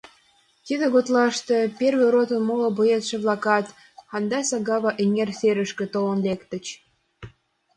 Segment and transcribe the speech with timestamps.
[0.65, 3.67] Тиде гутлаште первый ротын моло боецше-влакат
[4.11, 6.65] Хандаса-Гава эҥер серышке толын лектыч.